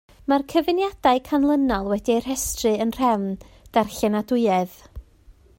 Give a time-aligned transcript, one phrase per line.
[0.31, 3.31] Mae'r cyfuniadau canlynol wedi eu rhestru yn nhrefn
[3.79, 4.79] darllenadwyedd.